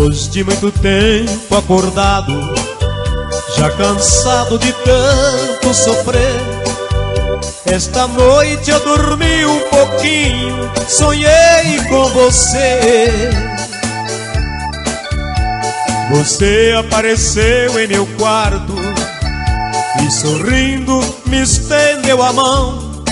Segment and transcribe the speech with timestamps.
[0.00, 2.32] Depois de muito tempo acordado,
[3.54, 6.40] já cansado de tanto sofrer,
[7.66, 13.30] esta noite eu dormi um pouquinho, sonhei com você.
[16.12, 18.74] Você apareceu em meu quarto
[20.02, 23.04] e sorrindo me estendeu a mão.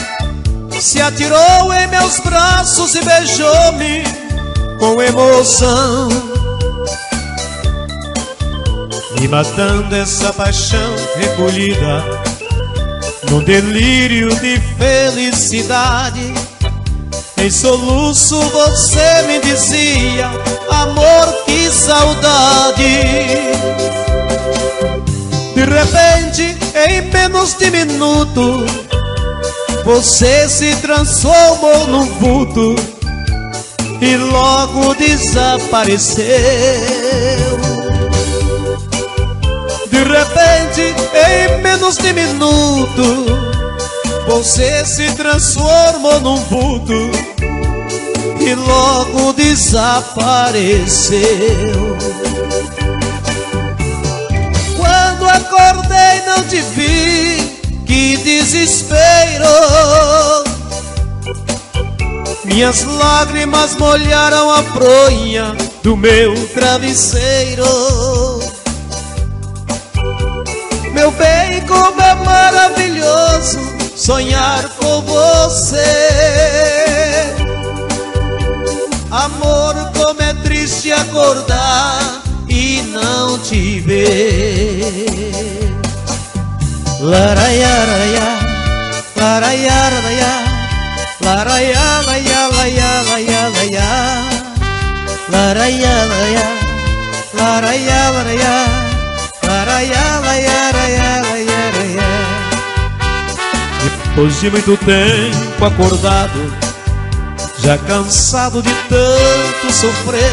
[0.81, 4.05] Se atirou em meus braços e beijou-me
[4.79, 6.39] com emoção.
[9.21, 12.05] E matando essa paixão recolhida
[13.31, 16.35] num delírio de felicidade.
[17.37, 20.31] Em soluço você me dizia,
[20.71, 22.85] amor, que saudade.
[25.55, 26.57] De repente,
[26.89, 28.67] em menos de minuto,
[29.85, 32.77] você se transformou num vulto
[34.01, 36.27] e logo desapareceu.
[39.99, 40.95] De repente,
[41.27, 43.27] em menos de minuto,
[44.29, 47.11] você se transformou num vulto
[48.39, 51.19] e logo desapareceu.
[54.77, 59.49] Quando acordei, não te vi, que desespero.
[62.45, 68.38] Minhas lágrimas molharam a fronha do meu travesseiro.
[71.09, 73.59] Meu bem, como é maravilhoso
[73.97, 75.81] sonhar com você.
[79.11, 85.07] Amor, como é triste acordar e não te ver.
[87.01, 88.29] Laraiaraia,
[89.17, 90.45] laraiaraia,
[91.23, 93.49] laraiaraia, laraiaraia,
[95.31, 96.47] laraiaraia,
[97.33, 98.78] laraiaraia.
[104.19, 106.53] Depois de muito tempo acordado,
[107.61, 110.33] já cansado de tanto sofrer,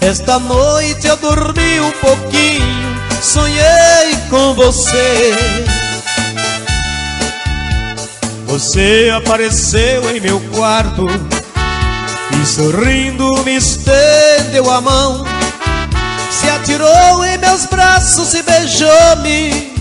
[0.00, 5.34] esta noite eu dormi um pouquinho, sonhei com você.
[8.46, 11.04] Você apareceu em meu quarto
[12.30, 15.24] e sorrindo me estendeu a mão
[16.30, 19.72] se atirou em meus braços e beijou-me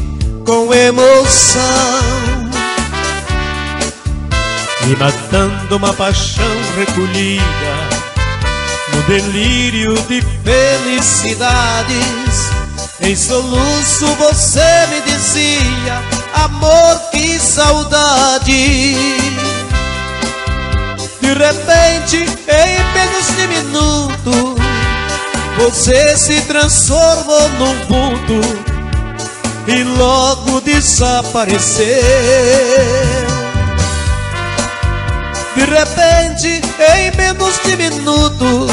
[0.44, 2.15] com emoção.
[4.88, 6.46] E matando uma paixão
[6.78, 7.46] recolhida
[8.94, 12.52] no delírio de felicidades,
[13.02, 16.04] em soluço você me dizia:
[16.34, 18.94] Amor, que saudade.
[21.20, 24.56] De repente, em menos de minuto
[25.58, 28.42] você se transformou num vulto
[29.68, 31.86] e logo desapareceu.
[35.66, 36.62] De repente,
[36.94, 38.68] em menos de minuto,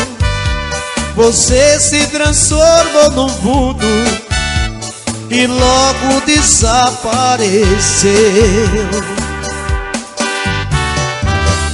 [1.17, 3.87] você se transformou num vulto
[5.31, 8.13] e logo desapareceu.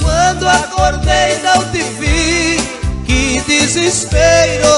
[0.01, 2.57] Quando acordei, não te vi,
[3.05, 4.69] que desespero.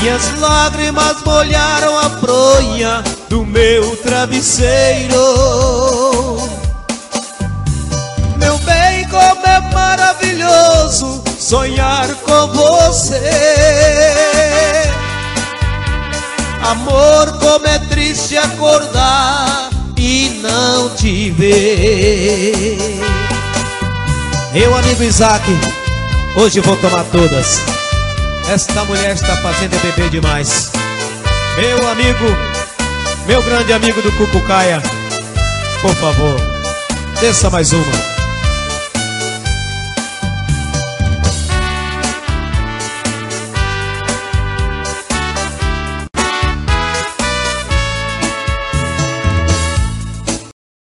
[0.00, 5.16] Minhas lágrimas molharam a fronha do meu travesseiro.
[11.46, 13.20] Sonhar com você.
[16.60, 23.00] Amor, como é triste acordar e não te ver.
[24.52, 25.44] Meu amigo Isaac,
[26.36, 27.60] hoje vou tomar todas.
[28.48, 30.72] Esta mulher está fazendo beber demais.
[31.56, 32.24] Meu amigo,
[33.28, 34.82] meu grande amigo do Cucucaia,
[35.80, 36.40] por favor,
[37.20, 38.15] desça mais uma.